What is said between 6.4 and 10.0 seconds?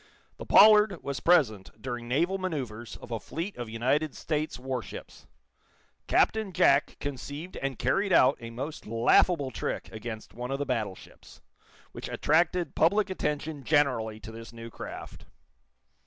Jack conceived and carried out a most laughable trick